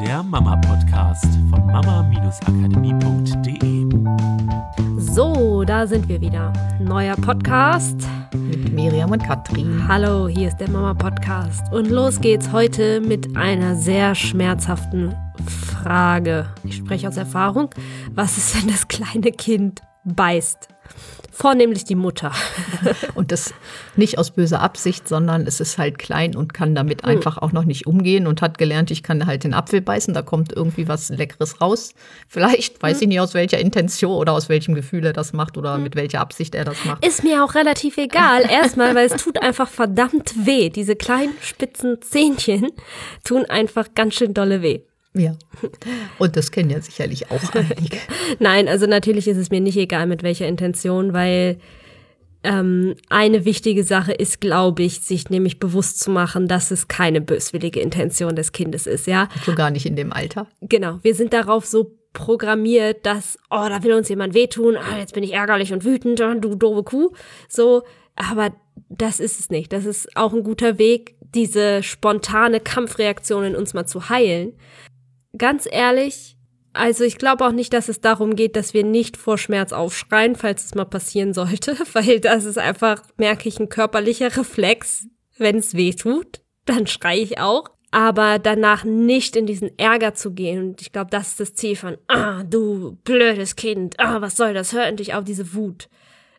der 0.00 0.22
Mama-Podcast 0.22 1.24
von 1.48 1.66
mama-akademie.de. 1.66 3.86
So, 4.98 5.64
da 5.64 5.86
sind 5.86 6.06
wir 6.08 6.20
wieder. 6.20 6.52
Neuer 6.80 7.16
Podcast. 7.16 7.96
Mit 8.34 8.74
Miriam 8.74 9.10
und 9.10 9.24
Katrin. 9.24 9.88
Hallo, 9.88 10.28
hier 10.28 10.48
ist 10.48 10.58
der 10.58 10.68
Mama-Podcast. 10.68 11.72
Und 11.72 11.88
los 11.88 12.20
geht's 12.20 12.52
heute 12.52 13.00
mit 13.00 13.38
einer 13.38 13.74
sehr 13.74 14.14
schmerzhaften 14.14 15.14
Frage. 15.46 16.44
Ich 16.64 16.76
spreche 16.76 17.08
aus 17.08 17.16
Erfahrung. 17.16 17.70
Was 18.10 18.36
ist, 18.36 18.54
wenn 18.60 18.68
das 18.70 18.88
kleine 18.88 19.32
Kind 19.32 19.80
beißt? 20.04 20.68
Vornehmlich 21.32 21.84
die 21.84 21.96
Mutter. 21.96 22.32
und 23.14 23.30
das 23.30 23.52
nicht 23.94 24.18
aus 24.18 24.30
böser 24.30 24.60
Absicht, 24.62 25.06
sondern 25.06 25.46
es 25.46 25.60
ist 25.60 25.76
halt 25.76 25.98
klein 25.98 26.34
und 26.34 26.54
kann 26.54 26.74
damit 26.74 27.02
mhm. 27.02 27.10
einfach 27.10 27.36
auch 27.38 27.52
noch 27.52 27.64
nicht 27.64 27.86
umgehen 27.86 28.26
und 28.26 28.40
hat 28.40 28.56
gelernt, 28.56 28.90
ich 28.90 29.02
kann 29.02 29.26
halt 29.26 29.44
den 29.44 29.52
Apfel 29.52 29.82
beißen, 29.82 30.14
da 30.14 30.22
kommt 30.22 30.52
irgendwie 30.52 30.88
was 30.88 31.10
Leckeres 31.10 31.60
raus. 31.60 31.94
Vielleicht, 32.26 32.82
weiß 32.82 32.96
mhm. 32.96 33.02
ich 33.02 33.08
nicht 33.08 33.20
aus 33.20 33.34
welcher 33.34 33.58
Intention 33.58 34.16
oder 34.16 34.32
aus 34.32 34.48
welchem 34.48 34.74
Gefühl 34.74 35.04
er 35.04 35.12
das 35.12 35.34
macht 35.34 35.58
oder 35.58 35.76
mhm. 35.76 35.84
mit 35.84 35.96
welcher 35.96 36.20
Absicht 36.20 36.54
er 36.54 36.64
das 36.64 36.82
macht. 36.86 37.04
Ist 37.04 37.22
mir 37.22 37.44
auch 37.44 37.54
relativ 37.54 37.98
egal. 37.98 38.42
Erstmal, 38.50 38.94
weil 38.94 39.06
es 39.06 39.22
tut 39.22 39.42
einfach 39.42 39.68
verdammt 39.68 40.46
weh. 40.46 40.70
Diese 40.70 40.96
kleinen 40.96 41.34
spitzen 41.42 42.00
Zähnchen 42.00 42.68
tun 43.24 43.44
einfach 43.44 43.88
ganz 43.94 44.14
schön 44.14 44.32
dolle 44.32 44.62
weh. 44.62 44.80
Ja. 45.16 45.36
Und 46.18 46.36
das 46.36 46.50
kennen 46.50 46.70
ja 46.70 46.80
sicherlich 46.80 47.30
auch 47.30 47.54
einige. 47.54 47.98
Nein, 48.38 48.68
also 48.68 48.86
natürlich 48.86 49.28
ist 49.28 49.38
es 49.38 49.50
mir 49.50 49.60
nicht 49.60 49.76
egal, 49.76 50.06
mit 50.06 50.22
welcher 50.22 50.46
Intention, 50.46 51.12
weil 51.12 51.58
ähm, 52.42 52.94
eine 53.08 53.44
wichtige 53.44 53.82
Sache 53.82 54.12
ist, 54.12 54.40
glaube 54.40 54.82
ich, 54.82 55.00
sich 55.00 55.30
nämlich 55.30 55.58
bewusst 55.58 56.00
zu 56.00 56.10
machen, 56.10 56.48
dass 56.48 56.70
es 56.70 56.88
keine 56.88 57.20
böswillige 57.20 57.80
Intention 57.80 58.36
des 58.36 58.52
Kindes 58.52 58.86
ist, 58.86 59.06
ja. 59.06 59.28
Schon 59.44 59.56
gar 59.56 59.70
nicht 59.70 59.86
in 59.86 59.96
dem 59.96 60.12
Alter. 60.12 60.46
Genau. 60.60 60.98
Wir 61.02 61.14
sind 61.14 61.32
darauf 61.32 61.66
so 61.66 61.96
programmiert, 62.12 63.04
dass, 63.04 63.38
oh, 63.50 63.66
da 63.68 63.82
will 63.82 63.92
uns 63.94 64.08
jemand 64.08 64.34
wehtun, 64.34 64.76
ah, 64.76 64.98
jetzt 64.98 65.12
bin 65.12 65.24
ich 65.24 65.32
ärgerlich 65.32 65.72
und 65.72 65.84
wütend, 65.84 66.20
ah, 66.20 66.34
du 66.34 66.54
doofe 66.54 66.82
Kuh. 66.82 67.12
So, 67.48 67.82
aber 68.14 68.52
das 68.88 69.20
ist 69.20 69.40
es 69.40 69.50
nicht. 69.50 69.72
Das 69.72 69.84
ist 69.84 70.16
auch 70.16 70.32
ein 70.32 70.44
guter 70.44 70.78
Weg, 70.78 71.16
diese 71.20 71.82
spontane 71.82 72.60
Kampfreaktion 72.60 73.44
in 73.44 73.56
uns 73.56 73.74
mal 73.74 73.86
zu 73.86 74.08
heilen 74.08 74.52
ganz 75.38 75.68
ehrlich, 75.70 76.36
also 76.76 77.04
ich 77.04 77.18
glaube 77.18 77.44
auch 77.46 77.52
nicht, 77.52 77.72
dass 77.72 77.88
es 77.88 78.00
darum 78.00 78.36
geht, 78.36 78.54
dass 78.54 78.74
wir 78.74 78.84
nicht 78.84 79.16
vor 79.16 79.38
Schmerz 79.38 79.72
aufschreien, 79.72 80.36
falls 80.36 80.64
es 80.64 80.74
mal 80.74 80.84
passieren 80.84 81.32
sollte, 81.32 81.76
weil 81.94 82.20
das 82.20 82.44
ist 82.44 82.58
einfach, 82.58 83.02
merke 83.16 83.48
ich, 83.48 83.58
ein 83.58 83.68
körperlicher 83.68 84.36
Reflex. 84.36 85.06
Wenn 85.38 85.56
es 85.56 85.74
weh 85.74 85.92
tut, 85.92 86.40
dann 86.64 86.86
schreie 86.86 87.20
ich 87.20 87.38
auch. 87.38 87.68
Aber 87.90 88.38
danach 88.38 88.84
nicht 88.84 89.36
in 89.36 89.46
diesen 89.46 89.78
Ärger 89.78 90.14
zu 90.14 90.32
gehen. 90.32 90.68
Und 90.68 90.82
ich 90.82 90.92
glaube, 90.92 91.10
das 91.10 91.28
ist 91.28 91.40
das 91.40 91.54
Ziel 91.54 91.76
von, 91.76 91.96
ah, 92.08 92.42
du 92.42 92.98
blödes 93.04 93.56
Kind, 93.56 93.98
ah, 93.98 94.20
was 94.20 94.36
soll 94.36 94.54
das? 94.54 94.72
Hör 94.72 94.84
endlich 94.84 95.14
auf 95.14 95.24
diese 95.24 95.54
Wut. 95.54 95.88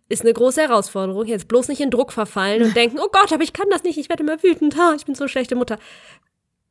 Ist 0.10 0.22
eine 0.22 0.34
große 0.34 0.62
Herausforderung. 0.62 1.26
Jetzt 1.26 1.48
bloß 1.48 1.68
nicht 1.70 1.82
in 1.82 1.90
Druck 1.90 2.12
verfallen 2.12 2.64
und 2.64 2.76
denken, 2.76 3.00
oh 3.00 3.10
Gott, 3.12 3.32
aber 3.32 3.44
ich 3.44 3.54
kann 3.54 3.70
das 3.72 3.84
nicht, 3.84 3.98
ich 3.98 4.10
werde 4.10 4.24
immer 4.24 4.42
wütend, 4.44 4.78
ha, 4.78 4.94
ich 4.96 5.06
bin 5.06 5.16
so 5.16 5.28
schlechte 5.28 5.56
Mutter. 5.56 5.80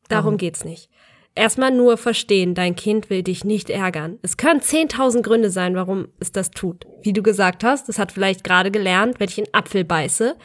Darum 0.08 0.36
geht's 0.36 0.64
nicht 0.64 0.88
erstmal 1.36 1.70
nur 1.70 1.96
verstehen, 1.96 2.54
dein 2.54 2.74
Kind 2.74 3.10
will 3.10 3.22
dich 3.22 3.44
nicht 3.44 3.70
ärgern. 3.70 4.18
Es 4.22 4.36
können 4.36 4.60
10.000 4.60 5.22
Gründe 5.22 5.50
sein, 5.50 5.76
warum 5.76 6.08
es 6.18 6.32
das 6.32 6.50
tut. 6.50 6.86
Wie 7.02 7.12
du 7.12 7.22
gesagt 7.22 7.62
hast, 7.62 7.88
es 7.88 7.98
hat 7.98 8.12
vielleicht 8.12 8.42
gerade 8.42 8.70
gelernt, 8.70 9.20
wenn 9.20 9.28
ich 9.28 9.38
einen 9.38 9.52
Apfel 9.52 9.84
beiße, 9.84 10.36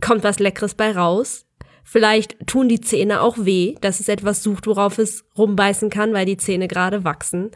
kommt 0.00 0.24
was 0.24 0.38
Leckeres 0.38 0.74
bei 0.74 0.90
raus. 0.90 1.46
Vielleicht 1.84 2.46
tun 2.46 2.68
die 2.68 2.80
Zähne 2.80 3.20
auch 3.20 3.36
weh, 3.38 3.74
dass 3.80 4.00
es 4.00 4.08
etwas 4.08 4.42
sucht, 4.42 4.66
worauf 4.66 4.98
es 4.98 5.24
rumbeißen 5.36 5.90
kann, 5.90 6.12
weil 6.12 6.26
die 6.26 6.36
Zähne 6.36 6.68
gerade 6.68 7.04
wachsen. 7.04 7.50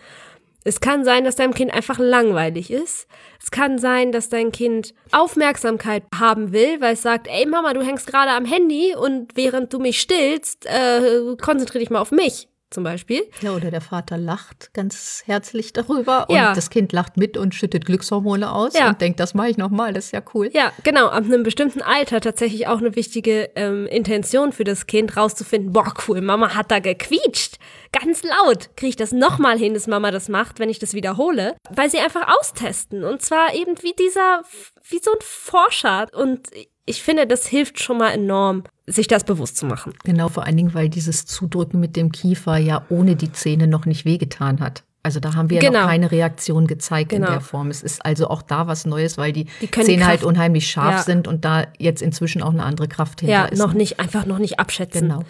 Es 0.64 0.80
kann 0.80 1.04
sein, 1.04 1.24
dass 1.24 1.36
deinem 1.36 1.52
Kind 1.52 1.72
einfach 1.72 1.98
langweilig 1.98 2.70
ist. 2.70 3.06
Es 3.40 3.50
kann 3.50 3.78
sein, 3.78 4.12
dass 4.12 4.30
dein 4.30 4.50
Kind 4.50 4.94
Aufmerksamkeit 5.12 6.04
haben 6.18 6.52
will, 6.52 6.80
weil 6.80 6.94
es 6.94 7.02
sagt, 7.02 7.28
ey 7.28 7.44
Mama, 7.44 7.74
du 7.74 7.82
hängst 7.82 8.06
gerade 8.06 8.32
am 8.32 8.46
Handy 8.46 8.96
und 8.96 9.36
während 9.36 9.72
du 9.72 9.78
mich 9.78 10.00
stillst, 10.00 10.64
äh, 10.66 11.36
konzentriere 11.40 11.80
dich 11.80 11.90
mal 11.90 12.00
auf 12.00 12.10
mich 12.10 12.48
zum 12.74 12.84
Beispiel. 12.84 13.22
Ja, 13.40 13.52
oder 13.52 13.70
der 13.70 13.80
Vater 13.80 14.18
lacht 14.18 14.74
ganz 14.74 15.22
herzlich 15.24 15.72
darüber 15.72 16.28
und 16.28 16.36
ja. 16.36 16.52
das 16.52 16.68
Kind 16.68 16.92
lacht 16.92 17.16
mit 17.16 17.36
und 17.36 17.54
schüttet 17.54 17.86
Glückshormone 17.86 18.52
aus 18.52 18.74
ja. 18.74 18.88
und 18.88 19.00
denkt, 19.00 19.20
das 19.20 19.32
mache 19.32 19.48
ich 19.48 19.56
nochmal, 19.56 19.92
das 19.92 20.06
ist 20.06 20.12
ja 20.12 20.22
cool. 20.34 20.50
Ja, 20.52 20.72
genau, 20.82 21.06
ab 21.06 21.24
einem 21.24 21.42
bestimmten 21.42 21.80
Alter 21.80 22.20
tatsächlich 22.20 22.66
auch 22.66 22.78
eine 22.78 22.96
wichtige 22.96 23.50
ähm, 23.54 23.86
Intention 23.86 24.52
für 24.52 24.64
das 24.64 24.86
Kind 24.86 25.16
rauszufinden, 25.16 25.72
boah, 25.72 25.94
cool, 26.06 26.20
Mama 26.20 26.54
hat 26.54 26.70
da 26.70 26.80
gequietscht. 26.80 27.58
Ganz 27.92 28.22
laut 28.24 28.76
kriege 28.76 28.90
ich 28.90 28.96
das 28.96 29.12
nochmal 29.12 29.56
hin, 29.56 29.74
dass 29.74 29.86
Mama 29.86 30.10
das 30.10 30.28
macht, 30.28 30.58
wenn 30.58 30.68
ich 30.68 30.80
das 30.80 30.94
wiederhole, 30.94 31.56
weil 31.70 31.88
sie 31.88 31.98
einfach 31.98 32.28
austesten 32.38 33.04
und 33.04 33.22
zwar 33.22 33.54
eben 33.54 33.80
wie 33.82 33.94
dieser, 33.98 34.42
wie 34.88 34.98
so 35.00 35.12
ein 35.12 35.18
Forscher 35.20 36.08
und 36.12 36.48
ich 36.86 37.02
finde, 37.02 37.26
das 37.26 37.46
hilft 37.46 37.80
schon 37.80 37.98
mal 37.98 38.10
enorm, 38.10 38.64
sich 38.86 39.06
das 39.06 39.24
bewusst 39.24 39.56
zu 39.56 39.66
machen. 39.66 39.94
Genau, 40.04 40.28
vor 40.28 40.44
allen 40.44 40.56
Dingen, 40.56 40.74
weil 40.74 40.88
dieses 40.88 41.24
Zudrücken 41.26 41.80
mit 41.80 41.96
dem 41.96 42.12
Kiefer 42.12 42.56
ja 42.56 42.84
ohne 42.90 43.16
die 43.16 43.32
Zähne 43.32 43.66
noch 43.66 43.86
nicht 43.86 44.04
wehgetan 44.04 44.60
hat. 44.60 44.84
Also 45.04 45.20
da 45.20 45.34
haben 45.34 45.50
wir 45.50 45.60
genau. 45.60 45.80
noch 45.82 45.88
keine 45.88 46.10
Reaktion 46.10 46.66
gezeigt 46.66 47.10
genau. 47.10 47.26
in 47.26 47.32
der 47.34 47.40
Form. 47.42 47.68
Es 47.68 47.82
ist 47.82 48.02
also 48.02 48.28
auch 48.28 48.40
da 48.40 48.66
was 48.68 48.86
Neues, 48.86 49.18
weil 49.18 49.34
die, 49.34 49.44
die 49.60 49.70
Zähne 49.70 49.98
Kraft, 49.98 50.08
halt 50.08 50.24
unheimlich 50.24 50.66
scharf 50.66 50.92
ja. 50.92 51.02
sind 51.02 51.28
und 51.28 51.44
da 51.44 51.66
jetzt 51.78 52.00
inzwischen 52.00 52.42
auch 52.42 52.52
eine 52.52 52.62
andere 52.62 52.88
Kraft 52.88 53.20
hinter 53.20 53.32
ja, 53.34 53.44
ist. 53.44 53.58
Ja, 53.58 53.66
noch 53.66 53.74
nicht, 53.74 54.00
einfach 54.00 54.24
noch 54.24 54.38
nicht 54.38 54.58
abschätzen. 54.58 55.10
Genau. 55.10 55.20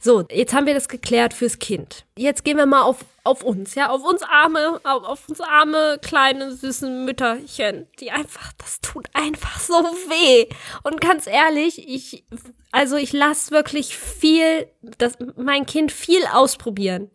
So, 0.00 0.24
jetzt 0.30 0.54
haben 0.54 0.66
wir 0.66 0.74
das 0.74 0.88
geklärt 0.88 1.34
fürs 1.34 1.58
Kind. 1.58 2.04
Jetzt 2.16 2.44
gehen 2.44 2.58
wir 2.58 2.66
mal 2.66 2.82
auf, 2.82 3.04
auf 3.24 3.42
uns, 3.42 3.74
ja, 3.74 3.90
auf 3.90 4.04
uns 4.04 4.22
arme, 4.22 4.78
auf, 4.84 5.02
auf 5.02 5.28
uns 5.28 5.40
arme, 5.40 5.98
kleine, 6.00 6.52
süßen 6.52 7.04
Mütterchen, 7.04 7.88
die 7.98 8.12
einfach, 8.12 8.52
das 8.58 8.80
tut 8.82 9.08
einfach 9.14 9.58
so 9.58 9.74
weh. 9.74 10.46
Und 10.84 11.00
ganz 11.00 11.26
ehrlich, 11.26 11.88
ich, 11.88 12.24
also 12.70 12.96
ich 12.96 13.12
lasse 13.12 13.50
wirklich 13.50 13.98
viel, 13.98 14.68
das, 14.80 15.14
mein 15.34 15.66
Kind 15.66 15.90
viel 15.90 16.22
ausprobieren 16.32 17.10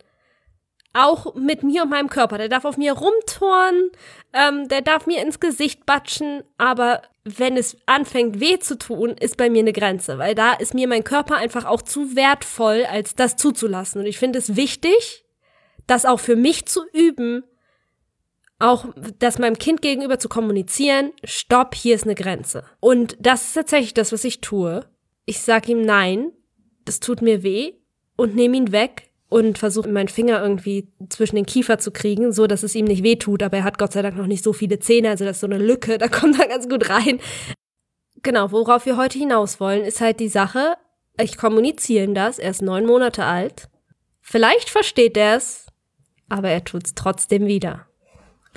auch 0.94 1.36
mit 1.36 1.64
mir 1.64 1.84
und 1.84 1.90
meinem 1.90 2.10
Körper. 2.10 2.38
Der 2.38 2.50
darf 2.50 2.66
auf 2.66 2.78
mir 2.78 2.94
rumturnen, 2.94 3.92
ähm, 4.34 4.68
der 4.68 4.82
darf 4.82 5.06
mir 5.06 5.22
ins 5.22 5.40
Gesicht 5.40 5.86
batschen, 5.86 6.44
aber 6.58 7.02
wenn 7.24 7.58
es 7.58 7.78
anfängt 7.86 8.40
weh 8.40 8.60
zu 8.60 8.78
tun, 8.78 9.12
ist 9.12 9.38
bei 9.38 9.50
mir 9.50 9.60
eine 9.60 9.74
Grenze, 9.74 10.18
weil 10.18 10.34
da 10.34 10.54
ist 10.54 10.74
mir 10.74 10.88
mein 10.88 11.04
Körper 11.04 11.36
einfach 11.36 11.66
auch 11.66 11.82
zu 11.82 12.16
wertvoll, 12.16 12.86
als 12.90 13.16
das 13.16 13.36
zuzulassen. 13.36 14.02
Und 14.02 14.08
ich 14.08 14.18
finde 14.18 14.40
es 14.40 14.56
wichtig, 14.56 15.26
das 15.86 16.06
auch 16.06 16.20
für 16.20 16.36
mich 16.36 16.66
zu 16.66 16.82
üben, 16.92 17.44
auch 18.58 18.86
das 19.20 19.40
meinem 19.40 19.58
Kind 19.58 19.82
gegenüber 19.82 20.20
zu 20.20 20.28
kommunizieren, 20.28 21.12
stopp, 21.24 21.76
hier 21.76 21.96
ist 21.96 22.04
eine 22.04 22.16
Grenze. 22.16 22.66
Und 22.80 23.16
das 23.20 23.48
ist 23.48 23.54
tatsächlich 23.54 23.94
das, 23.94 24.12
was 24.12 24.24
ich 24.24 24.42
tue. 24.42 24.86
Ich 25.26 25.40
sage 25.42 25.72
ihm 25.72 25.82
nein, 25.82 26.32
das 26.84 27.00
tut 27.00 27.22
mir 27.22 27.44
weh 27.44 27.74
und 28.18 28.36
nehme 28.36 28.58
ihn 28.58 28.72
weg, 28.72 29.09
und 29.30 29.58
versuche 29.58 29.90
meinen 29.90 30.08
Finger 30.08 30.42
irgendwie 30.42 30.92
zwischen 31.10 31.36
den 31.36 31.46
Kiefer 31.46 31.78
zu 31.78 31.92
kriegen, 31.92 32.32
so 32.32 32.48
dass 32.48 32.64
es 32.64 32.76
ihm 32.76 32.86
nicht 32.86 33.04
wehtut, 33.04 33.44
aber 33.44 33.58
er 33.58 33.64
hat 33.64 33.78
Gott 33.78 33.94
sei 33.94 34.02
Dank 34.02 34.18
noch 34.18 34.28
nicht 34.28 34.44
so 34.44 34.54
viele 34.54 34.80
Zähne, 34.80 35.10
also 35.10 35.24
das 35.24 35.38
ist 35.38 35.42
so 35.42 35.48
eine 35.48 35.58
Lücke, 35.58 35.98
da 36.00 36.08
kommt 36.08 36.40
er 36.40 36.48
ganz 36.48 36.68
gut 36.68 36.90
rein. 36.90 37.20
Genau, 38.22 38.52
worauf 38.52 38.86
wir 38.86 38.98
heute 38.98 39.18
hinaus 39.18 39.60
wollen, 39.60 39.84
ist 39.84 40.02
halt 40.02 40.20
die 40.20 40.28
Sache, 40.28 40.76
ich 41.22 41.38
kommuniziere 41.38 42.04
ihm 42.04 42.14
das, 42.14 42.40
er 42.40 42.52
ist 42.52 42.62
neun 42.62 42.86
Monate 42.86 43.26
alt. 43.26 43.70
Vielleicht 44.22 44.70
versteht 44.70 45.16
er 45.16 45.36
es, 45.36 45.68
aber 46.28 46.50
er 46.50 46.64
tut's 46.64 46.94
trotzdem 46.96 47.46
wieder 47.46 47.90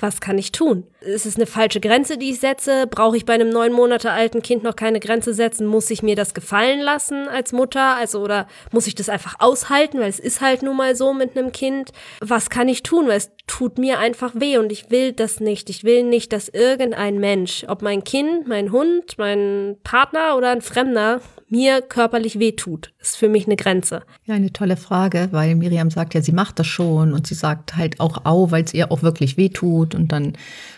was 0.03 0.21
kann 0.21 0.37
ich 0.37 0.51
tun? 0.51 0.85
Ist 1.05 1.25
es 1.25 1.35
eine 1.35 1.45
falsche 1.45 1.79
Grenze, 1.79 2.17
die 2.17 2.31
ich 2.31 2.39
setze? 2.39 2.87
Brauche 2.87 3.17
ich 3.17 3.25
bei 3.25 3.33
einem 3.33 3.49
neun 3.49 3.73
Monate 3.73 4.11
alten 4.11 4.41
Kind 4.41 4.63
noch 4.63 4.75
keine 4.75 4.99
Grenze 4.99 5.33
setzen? 5.33 5.67
Muss 5.67 5.89
ich 5.89 6.01
mir 6.01 6.15
das 6.15 6.33
gefallen 6.33 6.79
lassen 6.79 7.27
als 7.27 7.51
Mutter? 7.51 7.95
Also, 7.95 8.21
oder 8.21 8.47
muss 8.71 8.87
ich 8.87 8.95
das 8.95 9.09
einfach 9.09 9.35
aushalten? 9.39 9.99
Weil 9.99 10.09
es 10.09 10.19
ist 10.19 10.39
halt 10.39 10.63
nun 10.63 10.77
mal 10.77 10.95
so 10.95 11.13
mit 11.13 11.37
einem 11.37 11.51
Kind. 11.51 11.91
Was 12.21 12.49
kann 12.49 12.69
ich 12.69 12.83
tun? 12.83 13.07
Weil 13.07 13.17
es 13.17 13.31
tut 13.47 13.77
mir 13.77 13.99
einfach 13.99 14.31
weh 14.35 14.57
und 14.57 14.71
ich 14.71 14.89
will 14.91 15.11
das 15.11 15.39
nicht. 15.39 15.69
Ich 15.69 15.83
will 15.83 16.03
nicht, 16.03 16.31
dass 16.31 16.47
irgendein 16.47 17.19
Mensch, 17.19 17.65
ob 17.67 17.81
mein 17.81 18.03
Kind, 18.03 18.47
mein 18.47 18.71
Hund, 18.71 19.17
mein 19.17 19.75
Partner 19.83 20.37
oder 20.37 20.51
ein 20.51 20.61
Fremder, 20.61 21.19
mir 21.49 21.81
körperlich 21.81 22.39
wehtut. 22.39 22.93
Ist 22.99 23.15
für 23.15 23.29
mich 23.29 23.45
eine 23.45 23.55
Grenze. 23.55 24.01
Ja, 24.25 24.33
eine 24.33 24.51
tolle 24.51 24.75
Frage, 24.75 25.27
weil 25.31 25.55
Miriam 25.55 25.91
sagt 25.91 26.15
ja, 26.15 26.21
sie 26.21 26.31
macht 26.31 26.57
das 26.57 26.65
schon 26.65 27.13
und 27.13 27.27
sie 27.27 27.35
sagt 27.35 27.75
halt 27.75 27.99
auch 27.99 28.25
au, 28.25 28.49
weil 28.49 28.63
es 28.63 28.73
ihr 28.73 28.91
auch 28.91 29.03
wirklich 29.03 29.37
wehtut 29.37 29.93
und 29.93 30.11
dann 30.11 30.33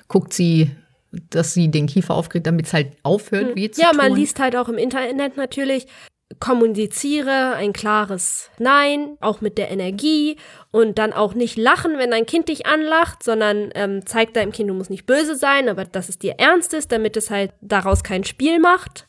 guckt 0.07 0.33
sie 0.33 0.71
dass 1.29 1.53
sie 1.53 1.69
den 1.69 1.87
Kiefer 1.87 2.13
aufkriegt, 2.13 2.47
damit 2.47 2.65
es 2.65 2.73
halt 2.73 2.93
aufhört, 3.03 3.49
hm. 3.49 3.55
weh 3.55 3.71
zu 3.71 3.81
Ja, 3.81 3.89
tun. 3.89 3.97
man 3.97 4.15
liest 4.15 4.39
halt 4.39 4.55
auch 4.55 4.69
im 4.69 4.77
Internet 4.77 5.37
natürlich, 5.37 5.87
kommuniziere 6.39 7.53
ein 7.55 7.71
klares 7.71 8.49
Nein, 8.57 9.17
auch 9.21 9.41
mit 9.41 9.57
der 9.57 9.69
Energie 9.69 10.37
und 10.71 10.97
dann 10.97 11.13
auch 11.13 11.35
nicht 11.35 11.57
lachen, 11.57 11.97
wenn 11.97 12.11
dein 12.11 12.25
Kind 12.25 12.49
dich 12.49 12.65
anlacht, 12.65 13.23
sondern 13.23 13.69
ähm, 13.75 14.05
zeig 14.05 14.33
deinem 14.33 14.51
Kind, 14.51 14.69
du 14.69 14.73
musst 14.73 14.89
nicht 14.89 15.05
böse 15.05 15.35
sein, 15.35 15.69
aber 15.69 15.85
dass 15.85 16.09
es 16.09 16.17
dir 16.17 16.35
ernst 16.37 16.73
ist, 16.73 16.91
damit 16.91 17.15
es 17.15 17.29
halt 17.29 17.51
daraus 17.61 18.03
kein 18.03 18.23
Spiel 18.23 18.59
macht. 18.59 19.07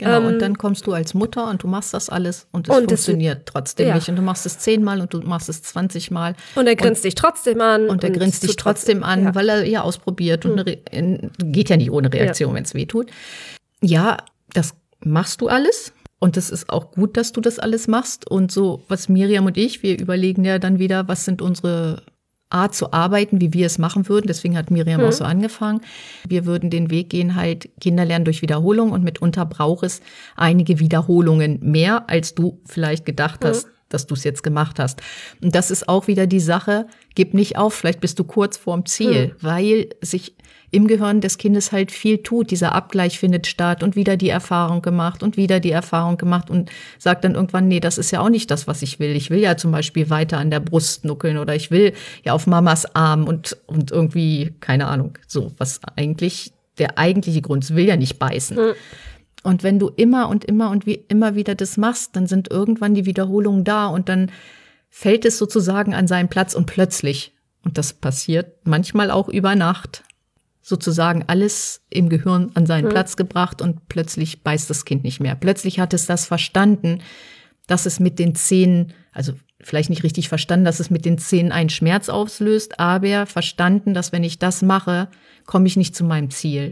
Genau, 0.00 0.16
Ähm, 0.16 0.26
und 0.26 0.38
dann 0.40 0.56
kommst 0.58 0.86
du 0.86 0.92
als 0.94 1.12
Mutter 1.14 1.48
und 1.50 1.62
du 1.62 1.68
machst 1.68 1.92
das 1.94 2.08
alles 2.08 2.46
und 2.52 2.68
es 2.68 2.74
Und 2.74 2.86
funktioniert 2.86 3.46
trotzdem 3.46 3.88
ja. 3.88 3.94
nicht. 3.94 4.08
Und 4.08 4.16
du 4.16 4.22
machst 4.22 4.46
es 4.46 4.58
zehnmal 4.58 5.00
und 5.02 5.12
du 5.12 5.20
machst 5.20 5.48
es 5.50 5.62
zwanzigmal. 5.62 6.34
Und 6.54 6.66
er 6.66 6.74
grinst 6.74 7.04
dich 7.04 7.14
trotzdem 7.14 7.60
an. 7.60 7.88
Und 7.88 8.02
er 8.02 8.10
grinst 8.10 8.42
dich 8.42 8.56
trotzdem 8.56 9.02
an, 9.04 9.20
Ja. 9.22 9.26
Hm. 9.28 9.34
weil 9.34 9.48
er 9.50 9.64
ja 9.66 9.82
ausprobiert 9.82 10.46
und 10.46 10.52
eine 10.52 10.66
Re 10.66 10.78
in- 10.90 11.30
geht 11.38 11.68
ja 11.68 11.76
nicht 11.76 11.90
ohne 11.90 12.12
Reaktion, 12.12 12.54
wenn 12.54 12.64
es 12.64 12.72
weh 12.74 12.86
tut. 12.86 13.10
Ja, 13.82 14.16
das 14.54 14.74
machst 15.04 15.40
du 15.42 15.48
alles. 15.48 15.92
Und 16.18 16.36
es 16.36 16.50
ist 16.50 16.68
auch 16.68 16.90
gut, 16.92 17.16
dass 17.16 17.32
du 17.32 17.40
das 17.40 17.58
alles 17.58 17.88
machst. 17.88 18.30
Und 18.30 18.52
so, 18.52 18.82
was 18.88 19.08
Miriam 19.08 19.46
und 19.46 19.56
ich, 19.56 19.82
wir 19.82 19.98
überlegen 19.98 20.44
ja 20.44 20.58
dann 20.58 20.78
wieder, 20.78 21.08
was 21.08 21.24
sind 21.24 21.40
unsere 21.40 22.02
Art 22.50 22.74
zu 22.74 22.92
arbeiten, 22.92 23.40
wie 23.40 23.52
wir 23.52 23.66
es 23.66 23.78
machen 23.78 24.08
würden. 24.08 24.26
Deswegen 24.26 24.56
hat 24.56 24.70
Miriam 24.70 25.02
auch 25.02 25.12
so 25.12 25.24
angefangen. 25.24 25.80
Wir 26.28 26.46
würden 26.46 26.68
den 26.68 26.90
Weg 26.90 27.10
gehen, 27.10 27.36
halt 27.36 27.70
Kinder 27.80 28.04
lernen 28.04 28.24
durch 28.24 28.42
Wiederholung 28.42 28.90
und 28.90 29.04
mitunter 29.04 29.46
braucht 29.46 29.84
es 29.84 30.00
einige 30.36 30.78
Wiederholungen 30.80 31.58
mehr, 31.62 32.10
als 32.10 32.34
du 32.34 32.60
vielleicht 32.66 33.06
gedacht 33.06 33.44
hast, 33.44 33.68
dass 33.88 34.06
du 34.06 34.14
es 34.14 34.24
jetzt 34.24 34.42
gemacht 34.42 34.78
hast. 34.78 35.00
Und 35.40 35.54
das 35.54 35.70
ist 35.70 35.88
auch 35.88 36.06
wieder 36.06 36.26
die 36.26 36.40
Sache, 36.40 36.86
gib 37.14 37.34
nicht 37.34 37.56
auf, 37.56 37.74
vielleicht 37.74 38.00
bist 38.00 38.18
du 38.18 38.24
kurz 38.24 38.56
vorm 38.56 38.86
Ziel, 38.86 39.34
weil 39.40 39.88
sich 40.00 40.34
im 40.70 40.86
Gehirn 40.86 41.20
des 41.20 41.38
Kindes 41.38 41.72
halt 41.72 41.90
viel 41.90 42.18
tut. 42.18 42.50
Dieser 42.50 42.74
Abgleich 42.74 43.18
findet 43.18 43.46
statt 43.46 43.82
und 43.82 43.96
wieder 43.96 44.16
die 44.16 44.28
Erfahrung 44.28 44.82
gemacht 44.82 45.22
und 45.22 45.36
wieder 45.36 45.60
die 45.60 45.70
Erfahrung 45.70 46.16
gemacht 46.16 46.50
und 46.50 46.70
sagt 46.98 47.24
dann 47.24 47.34
irgendwann, 47.34 47.68
nee, 47.68 47.80
das 47.80 47.98
ist 47.98 48.10
ja 48.10 48.20
auch 48.20 48.28
nicht 48.28 48.50
das, 48.50 48.66
was 48.66 48.82
ich 48.82 48.98
will. 49.00 49.16
Ich 49.16 49.30
will 49.30 49.40
ja 49.40 49.56
zum 49.56 49.72
Beispiel 49.72 50.10
weiter 50.10 50.38
an 50.38 50.50
der 50.50 50.60
Brust 50.60 51.04
nuckeln 51.04 51.38
oder 51.38 51.54
ich 51.54 51.70
will 51.70 51.92
ja 52.24 52.32
auf 52.32 52.46
Mamas 52.46 52.94
Arm 52.94 53.24
und, 53.24 53.56
und 53.66 53.90
irgendwie, 53.90 54.54
keine 54.60 54.86
Ahnung, 54.86 55.18
so, 55.26 55.52
was 55.58 55.80
eigentlich 55.96 56.52
der 56.78 56.98
eigentliche 56.98 57.42
Grund 57.42 57.64
ist, 57.64 57.74
will 57.74 57.86
ja 57.86 57.96
nicht 57.96 58.18
beißen. 58.18 58.56
Und 59.42 59.62
wenn 59.62 59.78
du 59.78 59.88
immer 59.88 60.28
und 60.28 60.44
immer 60.44 60.70
und 60.70 60.86
wie 60.86 61.04
immer 61.08 61.34
wieder 61.34 61.54
das 61.54 61.76
machst, 61.76 62.14
dann 62.14 62.26
sind 62.26 62.50
irgendwann 62.50 62.94
die 62.94 63.06
Wiederholungen 63.06 63.64
da 63.64 63.86
und 63.86 64.08
dann 64.08 64.30
fällt 64.90 65.24
es 65.24 65.38
sozusagen 65.38 65.94
an 65.94 66.06
seinen 66.06 66.28
Platz 66.28 66.54
und 66.54 66.66
plötzlich, 66.66 67.32
und 67.64 67.78
das 67.78 67.92
passiert 67.92 68.66
manchmal 68.66 69.10
auch 69.10 69.28
über 69.28 69.54
Nacht, 69.54 70.02
sozusagen 70.62 71.24
alles 71.26 71.82
im 71.90 72.08
Gehirn 72.08 72.50
an 72.54 72.66
seinen 72.66 72.88
Platz 72.88 73.16
gebracht 73.16 73.62
und 73.62 73.88
plötzlich 73.88 74.42
beißt 74.42 74.68
das 74.68 74.84
Kind 74.84 75.04
nicht 75.04 75.20
mehr. 75.20 75.34
Plötzlich 75.34 75.80
hat 75.80 75.94
es 75.94 76.06
das 76.06 76.26
verstanden, 76.26 77.00
dass 77.66 77.86
es 77.86 78.00
mit 78.00 78.18
den 78.18 78.34
Zähnen, 78.34 78.92
also 79.12 79.32
vielleicht 79.60 79.90
nicht 79.90 80.02
richtig 80.02 80.28
verstanden, 80.28 80.64
dass 80.64 80.80
es 80.80 80.90
mit 80.90 81.04
den 81.04 81.18
Zähnen 81.18 81.52
einen 81.52 81.70
Schmerz 81.70 82.08
auslöst, 82.08 82.78
aber 82.78 83.26
verstanden, 83.26 83.94
dass 83.94 84.12
wenn 84.12 84.24
ich 84.24 84.38
das 84.38 84.62
mache, 84.62 85.08
komme 85.46 85.66
ich 85.66 85.76
nicht 85.76 85.96
zu 85.96 86.04
meinem 86.04 86.30
Ziel. 86.30 86.70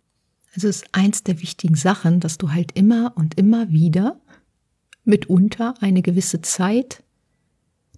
Also 0.55 0.69
es 0.69 0.83
ist 0.83 0.89
eins 0.93 1.23
der 1.23 1.41
wichtigen 1.41 1.77
Sachen, 1.77 2.21
dass 2.21 2.39
du 2.39 2.53
halt 2.53 2.73
immer 2.73 3.13
und 3.17 3.39
immer 3.39 3.71
wieder 3.71 4.21
mitunter 5.05 5.75
eine 5.81 6.03
gewisse 6.03 6.43
Zeit 6.43 7.03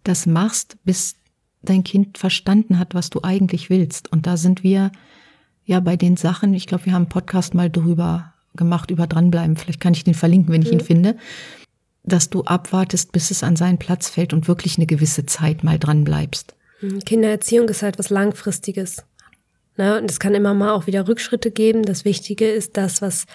das 0.04 0.26
machst, 0.26 0.76
bis 0.84 1.16
dein 1.62 1.84
Kind 1.84 2.18
verstanden 2.18 2.78
hat, 2.78 2.94
was 2.94 3.10
du 3.10 3.22
eigentlich 3.22 3.70
willst. 3.70 4.10
Und 4.12 4.26
da 4.26 4.36
sind 4.36 4.62
wir 4.62 4.92
ja 5.70 5.80
bei 5.80 5.96
den 5.96 6.16
Sachen, 6.16 6.52
ich 6.52 6.66
glaube, 6.66 6.86
wir 6.86 6.92
haben 6.92 7.04
einen 7.04 7.08
Podcast 7.08 7.54
mal 7.54 7.70
drüber 7.70 8.34
gemacht, 8.54 8.90
über 8.90 9.06
dranbleiben. 9.06 9.56
Vielleicht 9.56 9.80
kann 9.80 9.94
ich 9.94 10.04
den 10.04 10.14
verlinken, 10.14 10.52
wenn 10.52 10.62
ich 10.62 10.72
ihn 10.72 10.80
finde. 10.80 11.16
Dass 12.02 12.28
du 12.28 12.42
abwartest, 12.44 13.12
bis 13.12 13.30
es 13.30 13.42
an 13.42 13.56
seinen 13.56 13.78
Platz 13.78 14.08
fällt 14.08 14.32
und 14.32 14.48
wirklich 14.48 14.76
eine 14.76 14.86
gewisse 14.86 15.24
Zeit 15.26 15.64
mal 15.64 15.78
dran 15.78 16.04
bleibst. 16.04 16.54
Hm, 16.80 17.00
Kindererziehung 17.00 17.68
ist 17.68 17.82
halt 17.82 17.98
was 17.98 18.10
Langfristiges. 18.10 19.04
Ne? 19.76 19.98
Und 20.00 20.10
es 20.10 20.18
kann 20.18 20.34
immer 20.34 20.54
mal 20.54 20.72
auch 20.72 20.86
wieder 20.86 21.06
Rückschritte 21.06 21.50
geben. 21.50 21.84
Das 21.84 22.04
Wichtige 22.04 22.50
ist 22.50 22.76
das, 22.76 23.00
was 23.00 23.26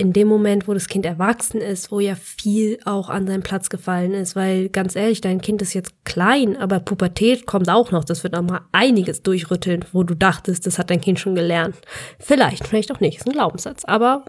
in 0.00 0.14
dem 0.14 0.28
Moment, 0.28 0.66
wo 0.66 0.72
das 0.72 0.88
Kind 0.88 1.04
erwachsen 1.04 1.60
ist, 1.60 1.92
wo 1.92 2.00
ja 2.00 2.14
viel 2.14 2.78
auch 2.86 3.10
an 3.10 3.26
seinen 3.26 3.42
Platz 3.42 3.68
gefallen 3.68 4.14
ist, 4.14 4.34
weil 4.34 4.70
ganz 4.70 4.96
ehrlich, 4.96 5.20
dein 5.20 5.42
Kind 5.42 5.60
ist 5.60 5.74
jetzt 5.74 5.92
klein, 6.06 6.56
aber 6.56 6.80
Pubertät 6.80 7.44
kommt 7.44 7.68
auch 7.68 7.90
noch. 7.90 8.04
Das 8.04 8.24
wird 8.24 8.34
auch 8.34 8.42
mal 8.42 8.62
einiges 8.72 9.22
durchrütteln, 9.22 9.84
wo 9.92 10.02
du 10.02 10.14
dachtest, 10.14 10.66
das 10.66 10.78
hat 10.78 10.88
dein 10.88 11.02
Kind 11.02 11.20
schon 11.20 11.34
gelernt. 11.34 11.76
Vielleicht, 12.18 12.66
vielleicht 12.66 12.90
auch 12.90 13.00
nicht, 13.00 13.18
ist 13.18 13.26
ein 13.26 13.34
Glaubenssatz, 13.34 13.84
aber 13.84 14.24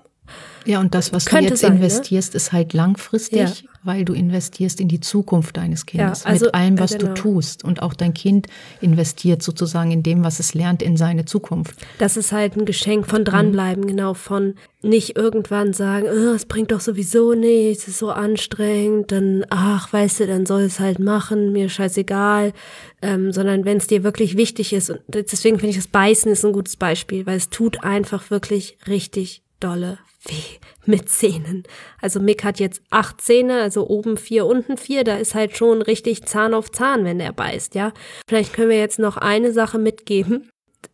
Ja, 0.65 0.79
und 0.79 0.93
das, 0.93 1.11
was 1.11 1.25
Könnte 1.25 1.45
du 1.47 1.49
jetzt 1.53 1.61
sein, 1.61 1.71
ne? 1.71 1.77
investierst, 1.77 2.35
ist 2.35 2.51
halt 2.51 2.73
langfristig, 2.73 3.39
Ja. 3.39 3.69
weil 3.83 4.05
du 4.05 4.13
investierst 4.13 4.79
in 4.79 4.87
die 4.87 4.99
Zukunft 4.99 5.57
deines 5.57 5.87
Kindes 5.87 6.23
Ja, 6.23 6.29
also, 6.29 6.45
mit 6.45 6.53
allem, 6.53 6.79
was 6.79 6.97
genau. 6.97 7.07
du 7.07 7.13
tust. 7.15 7.63
Und 7.63 7.81
auch 7.81 7.95
dein 7.95 8.13
Kind 8.13 8.45
investiert 8.79 9.41
sozusagen 9.41 9.89
in 9.89 10.03
dem, 10.03 10.23
was 10.23 10.39
es 10.39 10.53
lernt, 10.53 10.83
in 10.83 10.97
seine 10.97 11.25
Zukunft. 11.25 11.75
Das 11.97 12.15
ist 12.15 12.31
halt 12.31 12.57
ein 12.57 12.65
Geschenk 12.65 13.07
von 13.07 13.25
dranbleiben, 13.25 13.87
genau, 13.87 14.13
von 14.13 14.53
nicht 14.83 15.15
irgendwann 15.15 15.73
sagen, 15.73 16.05
oh, 16.07 16.33
es 16.35 16.45
bringt 16.45 16.71
doch 16.71 16.79
sowieso 16.79 17.33
nichts, 17.33 17.83
es 17.83 17.89
ist 17.89 17.99
so 17.99 18.11
anstrengend, 18.11 19.11
dann, 19.11 19.45
ach, 19.49 19.91
weißt 19.91 20.19
du, 20.21 20.27
dann 20.27 20.45
soll 20.45 20.61
es 20.61 20.79
halt 20.79 20.99
machen, 20.99 21.51
mir 21.51 21.69
scheißegal, 21.69 22.53
ähm, 23.01 23.31
sondern 23.31 23.65
wenn 23.65 23.77
es 23.77 23.87
dir 23.87 24.03
wirklich 24.03 24.37
wichtig 24.37 24.73
ist, 24.73 24.91
und 24.91 24.99
deswegen 25.09 25.57
finde 25.57 25.71
ich 25.71 25.77
das 25.77 25.87
Beißen 25.87 26.31
ist 26.31 26.45
ein 26.45 26.53
gutes 26.53 26.75
Beispiel, 26.75 27.25
weil 27.25 27.37
es 27.37 27.49
tut 27.49 27.83
einfach 27.83 28.29
wirklich 28.29 28.77
richtig 28.87 29.41
dolle 29.63 29.99
weh 30.25 30.59
mit 30.85 31.09
Zähnen. 31.09 31.63
Also 32.01 32.19
Mick 32.19 32.43
hat 32.43 32.59
jetzt 32.59 32.81
acht 32.89 33.21
Zähne, 33.21 33.61
also 33.61 33.87
oben 33.87 34.17
vier, 34.17 34.45
unten 34.45 34.77
vier, 34.77 35.03
da 35.03 35.15
ist 35.17 35.35
halt 35.35 35.57
schon 35.57 35.81
richtig 35.81 36.25
Zahn 36.25 36.53
auf 36.53 36.71
Zahn, 36.71 37.05
wenn 37.05 37.19
der 37.19 37.31
beißt, 37.31 37.75
ja. 37.75 37.93
Vielleicht 38.27 38.53
können 38.53 38.69
wir 38.69 38.79
jetzt 38.79 38.99
noch 38.99 39.17
eine 39.17 39.51
Sache 39.51 39.77
mitgeben, 39.77 40.49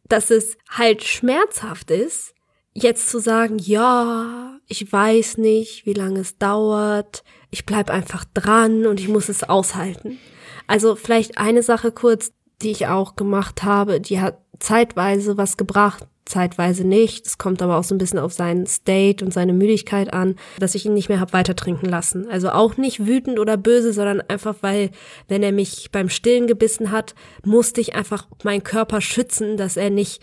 dass 0.07 0.29
es 0.29 0.57
halt 0.69 1.03
schmerzhaft 1.03 1.91
ist, 1.91 2.33
jetzt 2.73 3.09
zu 3.09 3.19
sagen, 3.19 3.57
ja, 3.59 4.59
ich 4.67 4.91
weiß 4.91 5.37
nicht, 5.37 5.85
wie 5.85 5.93
lange 5.93 6.19
es 6.19 6.37
dauert, 6.37 7.23
ich 7.49 7.65
bleib 7.65 7.89
einfach 7.89 8.25
dran 8.33 8.85
und 8.85 8.99
ich 8.99 9.07
muss 9.07 9.29
es 9.29 9.43
aushalten. 9.43 10.19
Also 10.67 10.95
vielleicht 10.95 11.37
eine 11.37 11.63
Sache 11.63 11.91
kurz, 11.91 12.31
die 12.61 12.71
ich 12.71 12.87
auch 12.87 13.15
gemacht 13.15 13.63
habe, 13.63 14.01
die 14.01 14.19
hat 14.19 14.39
zeitweise 14.59 15.37
was 15.37 15.57
gebracht, 15.57 16.07
zeitweise 16.27 16.85
nicht. 16.85 17.25
Es 17.25 17.37
kommt 17.37 17.61
aber 17.61 17.77
auch 17.77 17.83
so 17.83 17.95
ein 17.95 17.97
bisschen 17.97 18.19
auf 18.19 18.33
seinen 18.33 18.65
State 18.65 19.23
und 19.23 19.31
seine 19.31 19.53
Müdigkeit 19.53 20.13
an, 20.13 20.35
dass 20.59 20.75
ich 20.75 20.85
ihn 20.85 20.93
nicht 20.93 21.09
mehr 21.09 21.19
hab 21.19 21.33
weiter 21.33 21.55
trinken 21.55 21.87
lassen. 21.87 22.27
Also 22.29 22.49
auch 22.49 22.77
nicht 22.77 23.05
wütend 23.05 23.39
oder 23.39 23.57
böse, 23.57 23.93
sondern 23.93 24.21
einfach, 24.21 24.55
weil, 24.61 24.91
wenn 25.27 25.43
er 25.43 25.51
mich 25.51 25.89
beim 25.91 26.09
Stillen 26.09 26.47
gebissen 26.47 26.91
hat, 26.91 27.15
musste 27.43 27.81
ich 27.81 27.95
einfach 27.95 28.27
meinen 28.43 28.63
Körper 28.63 29.01
schützen, 29.01 29.57
dass 29.57 29.77
er 29.77 29.89
nicht 29.89 30.21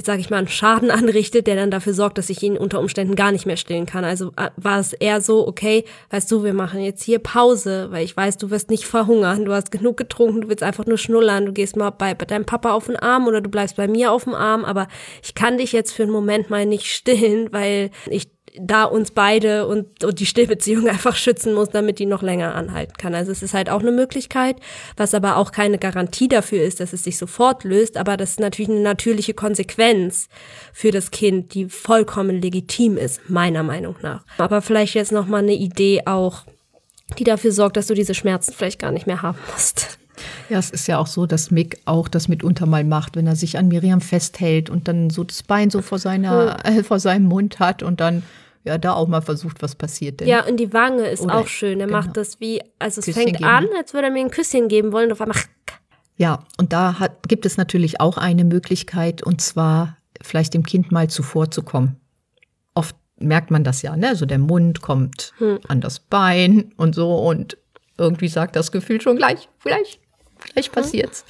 sage 0.00 0.20
ich 0.20 0.30
mal, 0.30 0.38
einen 0.38 0.48
Schaden 0.48 0.90
anrichtet, 0.90 1.46
der 1.46 1.56
dann 1.56 1.70
dafür 1.70 1.92
sorgt, 1.92 2.16
dass 2.16 2.30
ich 2.30 2.42
ihn 2.42 2.56
unter 2.56 2.80
Umständen 2.80 3.14
gar 3.14 3.30
nicht 3.30 3.44
mehr 3.44 3.58
stillen 3.58 3.84
kann. 3.84 4.04
Also 4.04 4.32
äh, 4.36 4.48
war 4.56 4.80
es 4.80 4.94
eher 4.94 5.20
so, 5.20 5.46
okay, 5.46 5.84
weißt 6.10 6.30
du, 6.32 6.44
wir 6.44 6.54
machen 6.54 6.80
jetzt 6.80 7.02
hier 7.02 7.18
Pause, 7.18 7.88
weil 7.90 8.04
ich 8.04 8.16
weiß, 8.16 8.38
du 8.38 8.50
wirst 8.50 8.70
nicht 8.70 8.86
verhungern, 8.86 9.44
du 9.44 9.52
hast 9.52 9.70
genug 9.70 9.98
getrunken, 9.98 10.42
du 10.42 10.48
willst 10.48 10.62
einfach 10.62 10.86
nur 10.86 10.98
schnullern, 10.98 11.44
du 11.44 11.52
gehst 11.52 11.76
mal 11.76 11.90
bei, 11.90 12.14
bei 12.14 12.24
deinem 12.24 12.46
Papa 12.46 12.72
auf 12.72 12.86
den 12.86 12.96
Arm 12.96 13.26
oder 13.26 13.42
du 13.42 13.50
bleibst 13.50 13.76
bei 13.76 13.86
mir 13.86 14.12
auf 14.12 14.24
dem 14.24 14.34
Arm, 14.34 14.64
aber 14.64 14.88
ich 15.22 15.34
kann 15.34 15.58
dich 15.58 15.72
jetzt 15.72 15.92
für 15.92 16.04
einen 16.04 16.12
Moment 16.12 16.48
mal 16.48 16.64
nicht 16.64 16.86
stillen, 16.86 17.52
weil 17.52 17.90
ich 18.06 18.31
da 18.60 18.84
uns 18.84 19.10
beide 19.10 19.66
und, 19.66 20.04
und 20.04 20.20
die 20.20 20.26
Stillbeziehung 20.26 20.88
einfach 20.90 21.16
schützen 21.16 21.54
muss, 21.54 21.70
damit 21.70 21.98
die 21.98 22.06
noch 22.06 22.22
länger 22.22 22.54
anhalten 22.54 22.94
kann. 22.98 23.14
Also 23.14 23.32
es 23.32 23.42
ist 23.42 23.54
halt 23.54 23.70
auch 23.70 23.80
eine 23.80 23.92
Möglichkeit, 23.92 24.56
was 24.96 25.14
aber 25.14 25.36
auch 25.36 25.52
keine 25.52 25.78
Garantie 25.78 26.28
dafür 26.28 26.62
ist, 26.62 26.80
dass 26.80 26.92
es 26.92 27.04
sich 27.04 27.18
sofort 27.18 27.64
löst, 27.64 27.96
aber 27.96 28.16
das 28.16 28.30
ist 28.30 28.40
natürlich 28.40 28.70
eine 28.70 28.80
natürliche 28.80 29.34
Konsequenz 29.34 30.28
für 30.72 30.90
das 30.90 31.10
Kind, 31.10 31.54
die 31.54 31.68
vollkommen 31.68 32.40
legitim 32.42 32.96
ist, 32.96 33.28
meiner 33.28 33.62
Meinung 33.62 33.96
nach. 34.02 34.24
Aber 34.38 34.62
vielleicht 34.62 34.94
jetzt 34.94 35.12
noch 35.12 35.26
mal 35.26 35.42
eine 35.42 35.54
Idee 35.54 36.02
auch, 36.06 36.44
die 37.18 37.24
dafür 37.24 37.52
sorgt, 37.52 37.76
dass 37.76 37.86
du 37.86 37.94
diese 37.94 38.14
Schmerzen 38.14 38.52
vielleicht 38.52 38.78
gar 38.78 38.92
nicht 38.92 39.06
mehr 39.06 39.22
haben 39.22 39.38
musst. 39.52 39.98
Ja, 40.48 40.58
es 40.58 40.70
ist 40.70 40.86
ja 40.86 40.98
auch 40.98 41.06
so, 41.06 41.26
dass 41.26 41.50
Mick 41.50 41.80
auch 41.84 42.08
das 42.08 42.28
mitunter 42.28 42.66
mal 42.66 42.84
macht, 42.84 43.16
wenn 43.16 43.26
er 43.26 43.36
sich 43.36 43.58
an 43.58 43.68
Miriam 43.68 44.00
festhält 44.00 44.70
und 44.70 44.88
dann 44.88 45.10
so 45.10 45.24
das 45.24 45.42
Bein 45.42 45.70
so 45.70 45.82
vor 45.82 45.98
seiner, 45.98 46.58
äh, 46.64 46.82
vor 46.82 46.98
seinem 47.00 47.26
Mund 47.26 47.58
hat 47.58 47.82
und 47.82 48.00
dann 48.00 48.22
ja 48.64 48.78
da 48.78 48.92
auch 48.92 49.08
mal 49.08 49.22
versucht, 49.22 49.62
was 49.62 49.74
passiert 49.74 50.20
denn. 50.20 50.28
Ja, 50.28 50.44
und 50.46 50.58
die 50.58 50.72
Wange 50.72 51.06
ist 51.06 51.22
Oder- 51.22 51.38
auch 51.38 51.46
schön. 51.46 51.80
Er 51.80 51.86
genau. 51.86 51.98
macht 51.98 52.16
das 52.16 52.40
wie, 52.40 52.60
also 52.78 53.00
es 53.00 53.06
Küsschen 53.06 53.22
fängt 53.22 53.38
geben, 53.38 53.50
an, 53.50 53.68
als 53.76 53.94
würde 53.94 54.08
er 54.08 54.12
mir 54.12 54.20
ein 54.20 54.30
Küsschen 54.30 54.68
geben 54.68 54.92
wollen, 54.92 55.06
und 55.06 55.12
auf 55.12 55.20
einmal 55.20 55.36
Ja, 56.16 56.40
und 56.58 56.72
da 56.72 56.98
hat, 56.98 57.28
gibt 57.28 57.46
es 57.46 57.56
natürlich 57.56 58.00
auch 58.00 58.18
eine 58.18 58.44
Möglichkeit, 58.44 59.22
und 59.22 59.40
zwar 59.40 59.96
vielleicht 60.20 60.54
dem 60.54 60.62
Kind 60.62 60.92
mal 60.92 61.08
zuvorzukommen. 61.08 61.96
Oft 62.74 62.94
merkt 63.18 63.50
man 63.50 63.64
das 63.64 63.82
ja, 63.82 63.96
ne? 63.96 64.08
Also 64.08 64.26
der 64.26 64.38
Mund 64.38 64.80
kommt 64.82 65.32
an 65.68 65.80
das 65.80 66.00
Bein 66.00 66.72
und 66.76 66.94
so 66.94 67.16
und 67.16 67.56
irgendwie 67.98 68.28
sagt 68.28 68.56
das 68.56 68.72
Gefühl 68.72 69.00
schon 69.00 69.16
gleich, 69.16 69.48
gleich, 69.62 70.00
gleich 70.44 70.70
passiert's. 70.70 71.24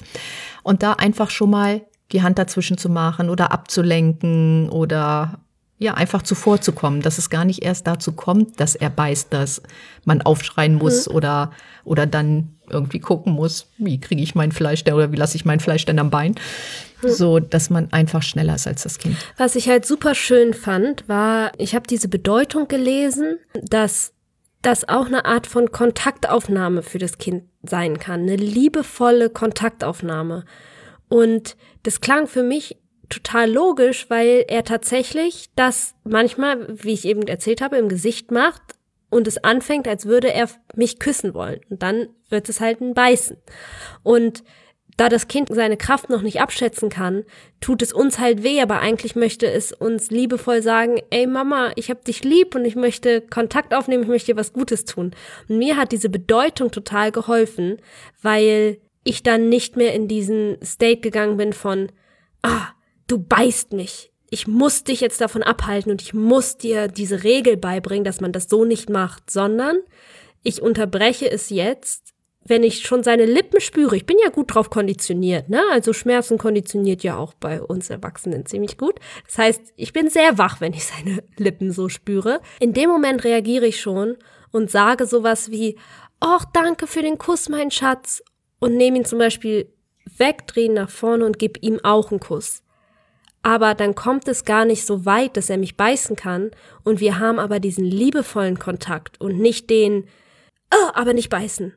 Und 0.63 0.83
da 0.83 0.93
einfach 0.93 1.29
schon 1.29 1.49
mal 1.49 1.81
die 2.11 2.21
Hand 2.21 2.37
dazwischen 2.37 2.77
zu 2.77 2.89
machen 2.89 3.29
oder 3.29 3.51
abzulenken 3.51 4.69
oder 4.69 5.39
ja, 5.79 5.95
einfach 5.95 6.21
zuvorzukommen, 6.21 7.01
dass 7.01 7.17
es 7.17 7.29
gar 7.29 7.43
nicht 7.43 7.63
erst 7.63 7.87
dazu 7.87 8.13
kommt, 8.13 8.59
dass 8.59 8.75
er 8.75 8.89
beißt, 8.89 9.33
dass 9.33 9.61
man 10.05 10.21
aufschreien 10.21 10.75
muss 10.75 11.09
oder, 11.09 11.51
oder 11.83 12.05
dann 12.05 12.55
irgendwie 12.69 12.99
gucken 12.99 13.33
muss, 13.33 13.67
wie 13.77 13.99
kriege 13.99 14.21
ich 14.21 14.35
mein 14.35 14.51
Fleisch 14.51 14.83
denn 14.83 14.93
oder 14.93 15.11
wie 15.11 15.17
lasse 15.17 15.35
ich 15.35 15.43
mein 15.43 15.59
Fleisch 15.59 15.83
denn 15.83 15.99
am 15.99 16.09
Bein, 16.09 16.35
so 17.05 17.39
dass 17.39 17.69
man 17.69 17.91
einfach 17.91 18.23
schneller 18.23 18.55
ist 18.55 18.67
als 18.67 18.83
das 18.83 18.97
Kind. 18.97 19.17
Was 19.37 19.55
ich 19.55 19.67
halt 19.67 19.85
super 19.85 20.15
schön 20.15 20.53
fand, 20.53 21.09
war, 21.09 21.51
ich 21.57 21.75
habe 21.75 21.85
diese 21.85 22.07
Bedeutung 22.07 22.69
gelesen, 22.69 23.39
dass 23.61 24.13
das 24.61 24.87
auch 24.87 25.07
eine 25.07 25.25
Art 25.25 25.47
von 25.47 25.71
Kontaktaufnahme 25.71 26.83
für 26.83 26.99
das 26.99 27.17
Kind 27.17 27.43
sein 27.63 27.97
kann, 27.97 28.21
eine 28.21 28.35
liebevolle 28.35 29.29
Kontaktaufnahme. 29.29 30.45
Und 31.09 31.55
das 31.83 32.01
klang 32.01 32.27
für 32.27 32.43
mich 32.43 32.77
total 33.09 33.51
logisch, 33.51 34.09
weil 34.09 34.45
er 34.47 34.63
tatsächlich 34.63 35.49
das 35.55 35.95
manchmal, 36.03 36.67
wie 36.83 36.93
ich 36.93 37.05
eben 37.05 37.27
erzählt 37.27 37.61
habe, 37.61 37.77
im 37.77 37.89
Gesicht 37.89 38.31
macht 38.31 38.61
und 39.09 39.27
es 39.27 39.43
anfängt, 39.43 39.87
als 39.87 40.05
würde 40.05 40.33
er 40.33 40.49
mich 40.75 40.99
küssen 40.99 41.33
wollen. 41.33 41.61
Und 41.69 41.83
dann 41.83 42.07
wird 42.29 42.49
es 42.49 42.59
halt 42.59 42.81
ein 42.81 42.93
Beißen. 42.93 43.37
Und 44.01 44.43
da 44.97 45.09
das 45.09 45.27
Kind 45.27 45.49
seine 45.51 45.77
Kraft 45.77 46.09
noch 46.09 46.21
nicht 46.21 46.41
abschätzen 46.41 46.89
kann, 46.89 47.23
tut 47.61 47.81
es 47.81 47.93
uns 47.93 48.19
halt 48.19 48.43
weh, 48.43 48.61
aber 48.61 48.79
eigentlich 48.79 49.15
möchte 49.15 49.49
es 49.49 49.71
uns 49.71 50.11
liebevoll 50.11 50.61
sagen, 50.61 51.01
ey 51.09 51.27
Mama, 51.27 51.71
ich 51.75 51.89
hab 51.89 52.05
dich 52.05 52.23
lieb 52.23 52.55
und 52.55 52.65
ich 52.65 52.75
möchte 52.75 53.21
Kontakt 53.21 53.73
aufnehmen, 53.73 54.03
ich 54.03 54.09
möchte 54.09 54.33
dir 54.33 54.39
was 54.39 54.53
Gutes 54.53 54.85
tun. 54.85 55.11
Und 55.47 55.57
mir 55.57 55.77
hat 55.77 55.91
diese 55.91 56.09
Bedeutung 56.09 56.71
total 56.71 57.11
geholfen, 57.11 57.77
weil 58.21 58.77
ich 59.03 59.23
dann 59.23 59.49
nicht 59.49 59.75
mehr 59.75 59.93
in 59.93 60.07
diesen 60.07 60.57
State 60.63 61.01
gegangen 61.01 61.37
bin 61.37 61.53
von, 61.53 61.91
ah, 62.41 62.67
du 63.07 63.17
beißt 63.17 63.73
mich. 63.73 64.11
Ich 64.29 64.47
muss 64.47 64.83
dich 64.83 65.01
jetzt 65.01 65.21
davon 65.21 65.43
abhalten 65.43 65.91
und 65.91 66.01
ich 66.01 66.13
muss 66.13 66.57
dir 66.57 66.87
diese 66.87 67.23
Regel 67.23 67.57
beibringen, 67.57 68.03
dass 68.03 68.21
man 68.21 68.31
das 68.31 68.49
so 68.49 68.65
nicht 68.65 68.89
macht, 68.89 69.29
sondern 69.29 69.77
ich 70.41 70.61
unterbreche 70.61 71.29
es 71.29 71.49
jetzt 71.49 72.12
wenn 72.45 72.63
ich 72.63 72.81
schon 72.81 73.03
seine 73.03 73.25
Lippen 73.25 73.61
spüre, 73.61 73.95
ich 73.95 74.05
bin 74.05 74.17
ja 74.21 74.29
gut 74.29 74.53
drauf 74.53 74.69
konditioniert, 74.69 75.49
ne? 75.49 75.61
Also 75.71 75.93
Schmerzen 75.93 76.37
konditioniert 76.37 77.03
ja 77.03 77.17
auch 77.17 77.33
bei 77.33 77.61
uns 77.61 77.89
Erwachsenen 77.89 78.45
ziemlich 78.45 78.77
gut. 78.77 78.99
Das 79.25 79.37
heißt, 79.37 79.73
ich 79.75 79.93
bin 79.93 80.09
sehr 80.09 80.37
wach, 80.37 80.59
wenn 80.59 80.73
ich 80.73 80.85
seine 80.97 81.23
Lippen 81.37 81.71
so 81.71 81.89
spüre. 81.89 82.41
In 82.59 82.73
dem 82.73 82.89
Moment 82.89 83.23
reagiere 83.23 83.67
ich 83.67 83.79
schon 83.79 84.17
und 84.51 84.69
sage 84.69 85.05
sowas 85.05 85.51
wie, 85.51 85.77
ach, 86.19 86.45
danke 86.53 86.87
für 86.87 87.01
den 87.01 87.17
Kuss, 87.17 87.49
mein 87.49 87.71
Schatz. 87.71 88.23
Und 88.59 88.77
nehme 88.77 88.97
ihn 88.97 89.05
zum 89.05 89.19
Beispiel 89.19 89.73
wegdrehen 90.17 90.73
nach 90.73 90.89
vorne 90.89 91.25
und 91.25 91.39
gebe 91.39 91.59
ihm 91.61 91.79
auch 91.83 92.11
einen 92.11 92.19
Kuss. 92.19 92.63
Aber 93.41 93.75
dann 93.75 93.93
kommt 93.93 94.29
es 94.29 94.45
gar 94.45 94.63
nicht 94.63 94.85
so 94.85 95.05
weit, 95.05 95.35
dass 95.35 95.49
er 95.49 95.57
mich 95.57 95.75
beißen 95.75 96.15
kann. 96.15 96.51
Und 96.83 97.01
wir 97.01 97.19
haben 97.19 97.39
aber 97.39 97.59
diesen 97.59 97.83
liebevollen 97.83 98.57
Kontakt 98.57 99.19
und 99.19 99.37
nicht 99.37 99.69
den, 99.69 100.07
oh, 100.73 100.91
aber 100.93 101.13
nicht 101.13 101.29
beißen. 101.29 101.73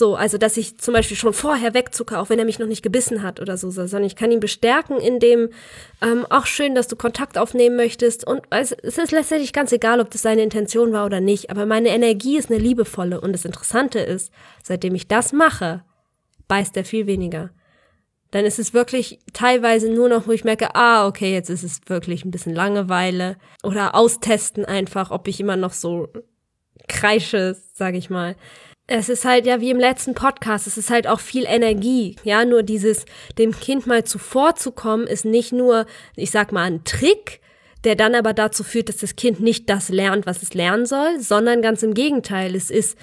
So, 0.00 0.14
also 0.14 0.38
dass 0.38 0.56
ich 0.56 0.78
zum 0.78 0.94
Beispiel 0.94 1.18
schon 1.18 1.34
vorher 1.34 1.74
wegzucke, 1.74 2.18
auch 2.18 2.30
wenn 2.30 2.38
er 2.38 2.46
mich 2.46 2.58
noch 2.58 2.66
nicht 2.66 2.82
gebissen 2.82 3.22
hat 3.22 3.38
oder 3.38 3.58
so, 3.58 3.70
sondern 3.70 4.04
ich 4.04 4.16
kann 4.16 4.32
ihn 4.32 4.40
bestärken 4.40 4.96
in 4.96 5.20
dem, 5.20 5.50
ähm, 6.00 6.24
auch 6.30 6.46
schön, 6.46 6.74
dass 6.74 6.88
du 6.88 6.96
Kontakt 6.96 7.36
aufnehmen 7.36 7.76
möchtest. 7.76 8.26
Und 8.26 8.40
es, 8.48 8.72
es 8.72 8.96
ist 8.96 9.12
letztendlich 9.12 9.52
ganz 9.52 9.72
egal, 9.72 10.00
ob 10.00 10.10
das 10.10 10.22
seine 10.22 10.40
Intention 10.40 10.94
war 10.94 11.04
oder 11.04 11.20
nicht, 11.20 11.50
aber 11.50 11.66
meine 11.66 11.90
Energie 11.90 12.38
ist 12.38 12.50
eine 12.50 12.58
liebevolle. 12.58 13.20
Und 13.20 13.34
das 13.34 13.44
Interessante 13.44 13.98
ist, 13.98 14.32
seitdem 14.62 14.94
ich 14.94 15.06
das 15.06 15.34
mache, 15.34 15.84
beißt 16.48 16.78
er 16.78 16.86
viel 16.86 17.06
weniger. 17.06 17.50
Dann 18.30 18.46
ist 18.46 18.58
es 18.58 18.72
wirklich 18.72 19.18
teilweise 19.34 19.90
nur 19.92 20.08
noch, 20.08 20.26
wo 20.26 20.32
ich 20.32 20.44
merke, 20.44 20.74
ah, 20.74 21.06
okay, 21.08 21.34
jetzt 21.34 21.50
ist 21.50 21.62
es 21.62 21.80
wirklich 21.88 22.24
ein 22.24 22.30
bisschen 22.30 22.54
Langeweile. 22.54 23.36
Oder 23.62 23.94
austesten 23.94 24.64
einfach, 24.64 25.10
ob 25.10 25.28
ich 25.28 25.40
immer 25.40 25.56
noch 25.56 25.74
so 25.74 26.08
kreische, 26.88 27.54
sage 27.74 27.98
ich 27.98 28.08
mal 28.08 28.34
es 28.90 29.08
ist 29.08 29.24
halt 29.24 29.46
ja 29.46 29.60
wie 29.60 29.70
im 29.70 29.78
letzten 29.78 30.14
Podcast, 30.14 30.66
es 30.66 30.76
ist 30.76 30.90
halt 30.90 31.06
auch 31.06 31.20
viel 31.20 31.44
Energie. 31.46 32.16
Ja, 32.24 32.44
nur 32.44 32.64
dieses, 32.64 33.04
dem 33.38 33.52
Kind 33.52 33.86
mal 33.86 34.02
zuvorzukommen, 34.02 35.06
ist 35.06 35.24
nicht 35.24 35.52
nur, 35.52 35.86
ich 36.16 36.32
sag 36.32 36.50
mal, 36.50 36.64
ein 36.64 36.82
Trick, 36.82 37.40
der 37.84 37.94
dann 37.94 38.16
aber 38.16 38.32
dazu 38.32 38.64
führt, 38.64 38.88
dass 38.88 38.96
das 38.96 39.14
Kind 39.14 39.38
nicht 39.38 39.70
das 39.70 39.90
lernt, 39.90 40.26
was 40.26 40.42
es 40.42 40.54
lernen 40.54 40.86
soll, 40.86 41.20
sondern 41.20 41.62
ganz 41.62 41.84
im 41.84 41.94
Gegenteil. 41.94 42.56
Es 42.56 42.68
ist 42.68 42.98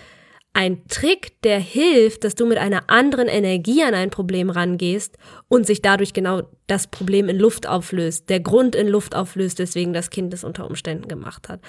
ein 0.57 0.87
Trick, 0.87 1.39
der 1.43 1.59
hilft, 1.59 2.23
dass 2.23 2.33
du 2.33 2.47
mit 2.47 2.57
einer 2.57 2.89
anderen 2.89 3.27
Energie 3.27 3.83
an 3.83 3.93
ein 3.93 4.09
Problem 4.09 4.49
rangehst 4.49 5.15
und 5.47 5.67
sich 5.67 5.83
dadurch 5.83 6.13
genau 6.13 6.49
das 6.65 6.87
Problem 6.87 7.29
in 7.29 7.37
Luft 7.37 7.67
auflöst, 7.67 8.27
der 8.29 8.39
Grund 8.39 8.75
in 8.75 8.87
Luft 8.87 9.13
auflöst, 9.13 9.59
weswegen 9.59 9.93
das 9.93 10.09
Kind 10.09 10.33
es 10.33 10.43
unter 10.43 10.65
Umständen 10.65 11.07
gemacht 11.07 11.47
hat. 11.47 11.59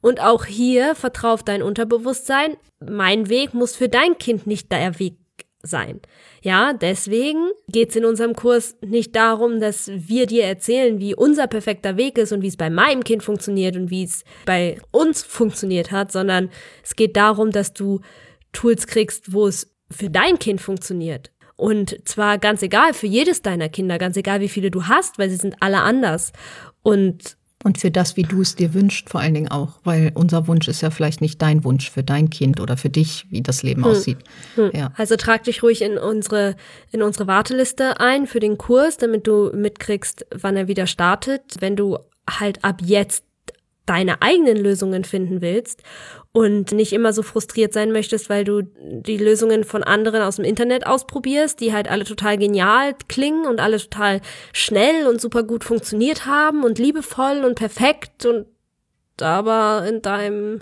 Und 0.00 0.20
auch 0.20 0.44
hier 0.44 0.96
vertrau 0.96 1.34
auf 1.34 1.44
dein 1.44 1.62
Unterbewusstsein. 1.62 2.56
Mein 2.84 3.28
Weg 3.28 3.54
muss 3.54 3.76
für 3.76 3.88
dein 3.88 4.18
Kind 4.18 4.44
nicht 4.48 4.72
der 4.72 4.98
Weg 4.98 5.18
sein. 5.62 6.00
Ja, 6.42 6.72
deswegen 6.72 7.48
geht's 7.68 7.94
in 7.94 8.04
unserem 8.04 8.34
Kurs 8.34 8.76
nicht 8.80 9.14
darum, 9.14 9.60
dass 9.60 9.88
wir 9.94 10.26
dir 10.26 10.42
erzählen, 10.42 10.98
wie 10.98 11.14
unser 11.14 11.46
perfekter 11.46 11.96
Weg 11.96 12.18
ist 12.18 12.32
und 12.32 12.42
wie 12.42 12.48
es 12.48 12.56
bei 12.56 12.70
meinem 12.70 13.04
Kind 13.04 13.22
funktioniert 13.22 13.76
und 13.76 13.88
wie 13.88 14.02
es 14.02 14.24
bei 14.46 14.80
uns 14.90 15.22
funktioniert 15.22 15.92
hat, 15.92 16.10
sondern 16.10 16.50
es 16.82 16.96
geht 16.96 17.16
darum, 17.16 17.52
dass 17.52 17.72
du 17.72 18.00
Tools 18.52 18.86
kriegst, 18.86 19.32
wo 19.32 19.46
es 19.46 19.74
für 19.90 20.10
dein 20.10 20.38
Kind 20.38 20.60
funktioniert. 20.60 21.30
Und 21.56 21.96
zwar 22.08 22.38
ganz 22.38 22.62
egal 22.62 22.94
für 22.94 23.06
jedes 23.06 23.42
deiner 23.42 23.68
Kinder, 23.68 23.98
ganz 23.98 24.16
egal 24.16 24.40
wie 24.40 24.48
viele 24.48 24.70
du 24.70 24.84
hast, 24.86 25.18
weil 25.18 25.30
sie 25.30 25.36
sind 25.36 25.56
alle 25.60 25.80
anders. 25.80 26.32
Und 26.82 27.36
und 27.64 27.78
für 27.78 27.90
das, 27.90 28.16
wie 28.16 28.24
du 28.24 28.40
es 28.42 28.56
dir 28.56 28.74
wünschst, 28.74 29.08
vor 29.08 29.20
allen 29.20 29.34
Dingen 29.34 29.50
auch, 29.50 29.78
weil 29.84 30.10
unser 30.14 30.48
Wunsch 30.48 30.66
ist 30.66 30.80
ja 30.80 30.90
vielleicht 30.90 31.20
nicht 31.20 31.40
dein 31.40 31.62
Wunsch 31.64 31.90
für 31.90 32.02
dein 32.02 32.28
Kind 32.28 32.58
oder 32.58 32.76
für 32.76 32.90
dich, 32.90 33.26
wie 33.30 33.40
das 33.40 33.62
Leben 33.62 33.84
hm. 33.84 33.90
aussieht. 33.90 34.18
Hm. 34.56 34.70
Ja. 34.74 34.92
Also 34.96 35.16
trag 35.16 35.44
dich 35.44 35.62
ruhig 35.62 35.82
in 35.82 35.96
unsere, 35.96 36.56
in 36.90 37.02
unsere 37.02 37.26
Warteliste 37.28 38.00
ein 38.00 38.26
für 38.26 38.40
den 38.40 38.58
Kurs, 38.58 38.96
damit 38.96 39.26
du 39.26 39.52
mitkriegst, 39.54 40.26
wann 40.34 40.56
er 40.56 40.66
wieder 40.66 40.86
startet. 40.86 41.42
Wenn 41.60 41.76
du 41.76 41.98
halt 42.28 42.64
ab 42.64 42.80
jetzt 42.84 43.24
deine 43.86 44.22
eigenen 44.22 44.56
Lösungen 44.56 45.04
finden 45.04 45.40
willst 45.40 45.82
und 46.32 46.72
nicht 46.72 46.92
immer 46.92 47.12
so 47.12 47.22
frustriert 47.22 47.72
sein 47.72 47.92
möchtest, 47.92 48.30
weil 48.30 48.44
du 48.44 48.62
die 48.62 49.18
Lösungen 49.18 49.64
von 49.64 49.82
anderen 49.82 50.22
aus 50.22 50.36
dem 50.36 50.44
Internet 50.44 50.86
ausprobierst, 50.86 51.60
die 51.60 51.72
halt 51.72 51.90
alle 51.90 52.04
total 52.04 52.38
genial 52.38 52.94
klingen 53.08 53.46
und 53.46 53.60
alle 53.60 53.78
total 53.78 54.20
schnell 54.52 55.06
und 55.06 55.20
super 55.20 55.42
gut 55.42 55.64
funktioniert 55.64 56.26
haben 56.26 56.64
und 56.64 56.78
liebevoll 56.78 57.44
und 57.44 57.56
perfekt 57.56 58.24
und 58.24 58.46
aber 59.20 59.86
in 59.86 60.00
deinem 60.00 60.60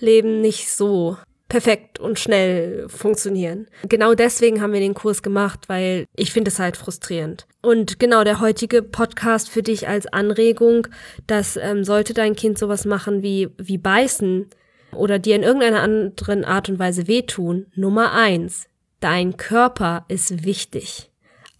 Leben 0.00 0.40
nicht 0.40 0.70
so 0.70 1.16
perfekt 1.48 1.98
und 1.98 2.18
schnell 2.18 2.88
funktionieren. 2.88 3.68
Genau 3.88 4.14
deswegen 4.14 4.60
haben 4.60 4.72
wir 4.72 4.80
den 4.80 4.94
Kurs 4.94 5.22
gemacht, 5.22 5.60
weil 5.68 6.04
ich 6.14 6.32
finde 6.32 6.50
es 6.50 6.58
halt 6.58 6.76
frustrierend. 6.76 7.46
Und 7.68 7.98
genau 7.98 8.24
der 8.24 8.40
heutige 8.40 8.80
Podcast 8.80 9.50
für 9.50 9.62
dich 9.62 9.88
als 9.88 10.06
Anregung, 10.06 10.86
dass 11.26 11.58
ähm, 11.58 11.84
sollte 11.84 12.14
dein 12.14 12.34
Kind 12.34 12.56
sowas 12.56 12.86
machen 12.86 13.22
wie, 13.22 13.50
wie 13.58 13.76
beißen 13.76 14.46
oder 14.96 15.18
dir 15.18 15.36
in 15.36 15.42
irgendeiner 15.42 15.82
anderen 15.82 16.46
Art 16.46 16.70
und 16.70 16.78
Weise 16.78 17.08
wehtun, 17.08 17.66
Nummer 17.74 18.14
eins, 18.14 18.70
dein 19.00 19.36
Körper 19.36 20.06
ist 20.08 20.46
wichtig. 20.46 21.10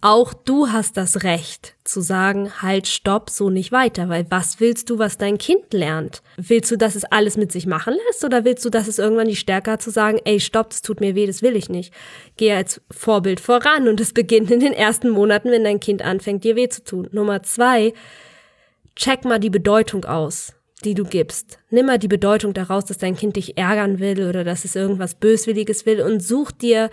Auch 0.01 0.33
du 0.33 0.69
hast 0.69 0.95
das 0.95 1.23
Recht 1.23 1.75
zu 1.83 1.99
sagen, 1.99 2.61
halt, 2.61 2.87
stopp, 2.87 3.29
so 3.29 3.49
nicht 3.49 3.73
weiter, 3.73 4.07
weil 4.07 4.25
was 4.29 4.61
willst 4.61 4.89
du, 4.89 4.97
was 4.97 5.17
dein 5.17 5.37
Kind 5.37 5.73
lernt? 5.73 6.21
Willst 6.37 6.71
du, 6.71 6.77
dass 6.77 6.95
es 6.95 7.03
alles 7.03 7.35
mit 7.35 7.51
sich 7.51 7.65
machen 7.65 7.95
lässt 8.07 8.23
oder 8.23 8.45
willst 8.45 8.63
du, 8.63 8.69
dass 8.69 8.87
es 8.87 8.97
irgendwann 8.97 9.27
die 9.27 9.35
Stärke 9.35 9.71
hat 9.71 9.81
zu 9.81 9.91
sagen, 9.91 10.21
ey, 10.23 10.39
stopp, 10.39 10.69
das 10.69 10.81
tut 10.81 11.01
mir 11.01 11.15
weh, 11.15 11.27
das 11.27 11.41
will 11.41 11.57
ich 11.57 11.67
nicht? 11.67 11.93
Geh 12.37 12.53
als 12.53 12.81
Vorbild 12.89 13.41
voran 13.41 13.89
und 13.89 13.99
es 13.99 14.13
beginnt 14.13 14.51
in 14.51 14.61
den 14.61 14.71
ersten 14.71 15.09
Monaten, 15.09 15.51
wenn 15.51 15.65
dein 15.65 15.81
Kind 15.81 16.01
anfängt, 16.01 16.45
dir 16.45 16.55
weh 16.55 16.69
zu 16.69 16.81
tun. 16.81 17.09
Nummer 17.11 17.43
zwei, 17.43 17.93
check 18.95 19.25
mal 19.25 19.39
die 19.39 19.49
Bedeutung 19.49 20.05
aus 20.05 20.53
die 20.85 20.93
du 20.93 21.03
gibst. 21.03 21.59
Nimm 21.69 21.87
mal 21.87 21.99
die 21.99 22.07
Bedeutung 22.07 22.53
daraus, 22.53 22.85
dass 22.85 22.97
dein 22.97 23.17
Kind 23.17 23.35
dich 23.35 23.57
ärgern 23.57 23.99
will 23.99 24.27
oder 24.29 24.45
dass 24.45 24.63
es 24.63 24.77
irgendwas 24.77 25.13
Böswilliges 25.13 25.85
will 25.85 26.01
und 26.01 26.21
such 26.21 26.51
dir 26.51 26.89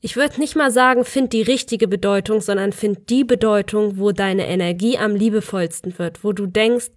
ich 0.00 0.16
würde 0.16 0.40
nicht 0.40 0.56
mal 0.56 0.70
sagen, 0.70 1.04
find 1.04 1.32
die 1.32 1.42
richtige 1.42 1.86
Bedeutung, 1.86 2.40
sondern 2.40 2.72
find 2.72 3.10
die 3.10 3.24
Bedeutung, 3.24 3.98
wo 3.98 4.12
deine 4.12 4.46
Energie 4.46 4.96
am 4.98 5.14
liebevollsten 5.14 5.98
wird, 5.98 6.24
wo 6.24 6.32
du 6.32 6.46
denkst, 6.46 6.90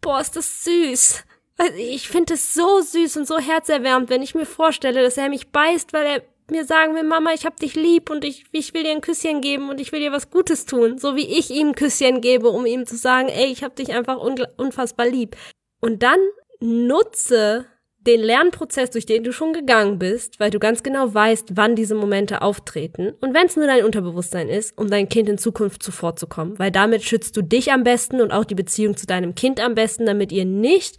boah, 0.00 0.20
ist 0.20 0.36
das 0.36 0.64
süß. 0.64 1.24
Also 1.58 1.74
ich 1.76 2.08
finde 2.08 2.34
es 2.34 2.54
so 2.54 2.80
süß 2.80 3.18
und 3.18 3.26
so 3.26 3.38
herzerwärmend, 3.38 4.10
wenn 4.10 4.22
ich 4.22 4.34
mir 4.34 4.46
vorstelle, 4.46 5.02
dass 5.02 5.16
er 5.16 5.28
mich 5.28 5.52
beißt, 5.52 5.92
weil 5.92 6.06
er 6.06 6.22
mir 6.50 6.64
sagen 6.64 6.94
will, 6.94 7.04
Mama, 7.04 7.32
ich 7.32 7.46
hab 7.46 7.56
dich 7.56 7.74
lieb 7.74 8.10
und 8.10 8.24
ich, 8.24 8.44
ich 8.50 8.74
will 8.74 8.82
dir 8.82 8.92
ein 8.92 9.00
Küsschen 9.00 9.40
geben 9.40 9.68
und 9.68 9.80
ich 9.80 9.92
will 9.92 10.00
dir 10.00 10.10
was 10.10 10.30
Gutes 10.30 10.66
tun, 10.66 10.98
so 10.98 11.14
wie 11.14 11.26
ich 11.26 11.50
ihm 11.50 11.68
ein 11.68 11.74
Küsschen 11.74 12.20
gebe, 12.20 12.48
um 12.48 12.66
ihm 12.66 12.86
zu 12.86 12.96
sagen, 12.96 13.28
ey, 13.28 13.46
ich 13.46 13.62
hab 13.62 13.76
dich 13.76 13.92
einfach 13.92 14.16
unfassbar 14.16 15.06
lieb. 15.06 15.36
Und 15.80 16.02
dann 16.02 16.18
nutze 16.60 17.66
den 18.06 18.20
Lernprozess, 18.20 18.90
durch 18.90 19.04
den 19.04 19.24
du 19.24 19.32
schon 19.32 19.52
gegangen 19.52 19.98
bist, 19.98 20.40
weil 20.40 20.50
du 20.50 20.58
ganz 20.58 20.82
genau 20.82 21.12
weißt, 21.12 21.56
wann 21.56 21.76
diese 21.76 21.94
Momente 21.94 22.40
auftreten. 22.40 23.12
Und 23.20 23.34
wenn 23.34 23.46
es 23.46 23.56
nur 23.56 23.66
dein 23.66 23.84
Unterbewusstsein 23.84 24.48
ist, 24.48 24.76
um 24.78 24.88
dein 24.88 25.08
Kind 25.08 25.28
in 25.28 25.36
Zukunft 25.36 25.82
zuvorzukommen, 25.82 26.58
weil 26.58 26.70
damit 26.70 27.02
schützt 27.02 27.36
du 27.36 27.42
dich 27.42 27.72
am 27.72 27.84
besten 27.84 28.22
und 28.22 28.32
auch 28.32 28.44
die 28.46 28.54
Beziehung 28.54 28.96
zu 28.96 29.06
deinem 29.06 29.34
Kind 29.34 29.60
am 29.60 29.74
besten, 29.74 30.06
damit 30.06 30.32
ihr 30.32 30.46
nicht 30.46 30.96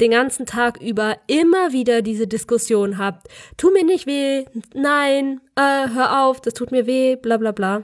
den 0.00 0.10
ganzen 0.10 0.44
Tag 0.44 0.80
über 0.80 1.16
immer 1.26 1.72
wieder 1.72 2.02
diese 2.02 2.26
Diskussion 2.26 2.98
habt. 2.98 3.28
Tu 3.56 3.70
mir 3.70 3.84
nicht 3.84 4.06
weh, 4.06 4.44
nein, 4.74 5.40
äh, 5.56 5.88
hör 5.94 6.24
auf, 6.24 6.40
das 6.42 6.52
tut 6.52 6.70
mir 6.70 6.86
weh, 6.86 7.16
bla 7.16 7.38
bla 7.38 7.52
bla. 7.52 7.82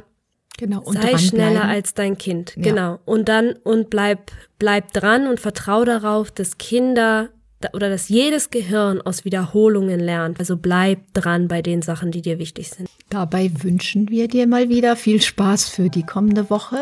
Genau. 0.58 0.82
Und 0.82 1.00
Sei 1.00 1.16
schneller 1.16 1.64
als 1.64 1.94
dein 1.94 2.18
Kind. 2.18 2.54
Ja. 2.56 2.62
Genau. 2.64 2.98
Und 3.04 3.28
dann, 3.28 3.54
und 3.62 3.90
bleib, 3.90 4.32
bleib 4.58 4.92
dran 4.92 5.28
und 5.28 5.38
vertrau 5.40 5.84
darauf, 5.84 6.32
dass 6.32 6.58
Kinder 6.58 7.30
oder 7.72 7.88
dass 7.88 8.08
jedes 8.08 8.50
Gehirn 8.50 9.00
aus 9.00 9.24
Wiederholungen 9.24 10.00
lernt. 10.00 10.38
Also 10.38 10.56
bleib 10.56 11.00
dran 11.14 11.48
bei 11.48 11.62
den 11.62 11.82
Sachen, 11.82 12.10
die 12.10 12.22
dir 12.22 12.38
wichtig 12.38 12.70
sind. 12.70 12.88
Dabei 13.10 13.50
wünschen 13.62 14.10
wir 14.10 14.28
dir 14.28 14.46
mal 14.46 14.68
wieder 14.68 14.96
viel 14.96 15.20
Spaß 15.20 15.68
für 15.68 15.88
die 15.88 16.04
kommende 16.04 16.50
Woche 16.50 16.78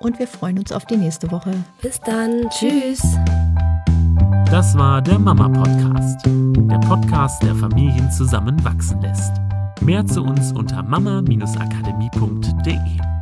und 0.00 0.18
wir 0.18 0.26
freuen 0.26 0.58
uns 0.58 0.72
auf 0.72 0.86
die 0.86 0.96
nächste 0.96 1.30
Woche. 1.30 1.52
Bis 1.82 2.00
dann. 2.00 2.48
Tschüss. 2.50 3.02
Das 4.50 4.76
war 4.76 5.02
der 5.02 5.18
Mama 5.18 5.48
Podcast. 5.48 6.24
Der 6.24 6.78
Podcast, 6.78 7.42
der 7.42 7.54
Familien 7.54 8.10
zusammenwachsen 8.10 9.02
lässt. 9.02 9.32
Mehr 9.82 10.06
zu 10.06 10.22
uns 10.22 10.52
unter 10.52 10.82
mama-akademie.de. 10.82 13.17